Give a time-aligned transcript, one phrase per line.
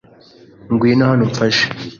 [0.71, 1.65] Ngwino hano umfashe.